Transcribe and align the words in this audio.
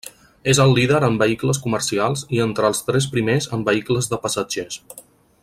És 0.53 0.59
el 0.61 0.71
líder 0.77 1.01
en 1.07 1.19
vehicles 1.23 1.59
comercials 1.65 2.25
i 2.39 2.41
entre 2.47 2.67
els 2.73 2.81
tres 2.89 3.09
primers 3.17 3.49
en 3.59 3.67
vehicles 3.69 4.11
de 4.15 4.21
passatgers. 4.25 4.81